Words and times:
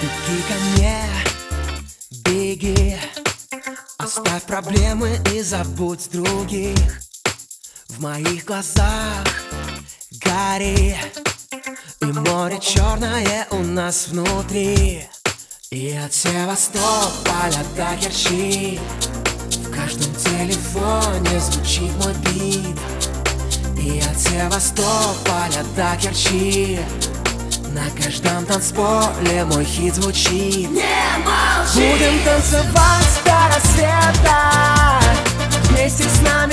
Беги 0.00 0.42
ко 0.48 0.54
мне, 0.64 1.08
беги. 2.24 2.96
Оставь 3.98 4.42
проблемы 4.42 5.18
и 5.32 5.42
забудь 5.42 6.10
других. 6.10 7.00
В 7.88 8.00
моих 8.00 8.44
глазах 8.44 9.24
гори. 10.24 10.96
И 12.00 12.04
море 12.06 12.58
черное 12.60 13.46
у 13.50 13.58
нас 13.58 14.08
внутри. 14.08 15.08
И 15.70 15.92
от 15.92 16.12
Севастополя 16.12 17.64
до 17.76 17.96
Керчи. 18.00 18.80
В 19.64 19.70
каждом 19.70 20.14
телефоне 20.14 21.40
звучит 21.40 21.92
мой 22.02 22.14
бит. 22.14 22.78
И 23.78 24.00
от 24.00 24.18
Севастополя 24.18 25.64
до 25.76 25.96
Керчи 26.00 26.80
на 27.74 27.90
каждом 28.00 28.46
танцполе 28.46 29.44
мой 29.44 29.64
хит 29.64 29.94
звучит 29.96 30.70
Не 30.70 30.84
молчи! 31.24 31.74
Будем 31.74 32.24
танцевать 32.24 33.20
до 33.24 33.54
рассвета 33.54 35.00
Вместе 35.70 36.04
с 36.04 36.22
нами 36.22 36.43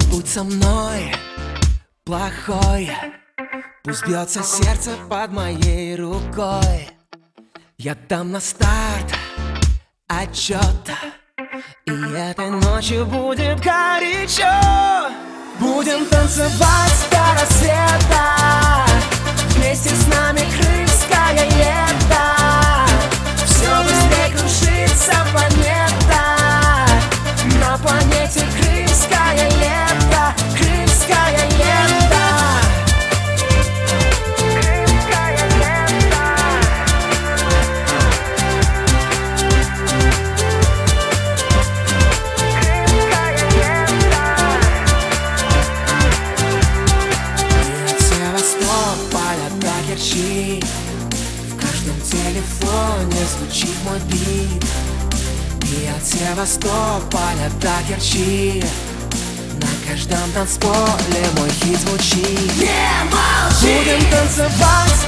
Побудь 0.00 0.28
со 0.28 0.44
мной, 0.44 1.12
плохой. 2.04 2.90
Пусть 3.82 4.06
бьется 4.06 4.42
сердце 4.42 4.92
под 5.08 5.32
моей 5.32 5.96
рукой. 5.96 6.88
Я 7.78 7.94
дам 8.08 8.32
на 8.32 8.40
старт 8.40 9.12
отчет. 10.08 10.58
И 11.86 11.90
этой 11.90 12.50
ночью 12.50 13.06
будет 13.06 13.60
горячо. 13.60 15.10
Будем 15.58 16.06
танцевать 16.06 17.08
до 17.10 17.40
рассвета 17.40 17.89
до 50.10 50.16
Керчи 50.16 50.62
В 51.48 51.56
каждом 51.56 52.00
телефоне 52.00 53.26
звучит 53.38 53.74
мой 53.84 53.98
бит. 54.00 54.64
И 55.62 55.86
от 55.86 56.04
Севастополя 56.04 57.50
до 57.60 57.72
Керчи 57.88 58.64
На 59.54 59.88
каждом 59.88 60.32
танцполе 60.34 61.26
мой 61.38 61.50
хит 61.50 61.78
звучит. 61.80 62.56
Не 62.56 63.04
молчи! 63.10 63.78
Будем 63.78 64.10
танцевать 64.10 65.06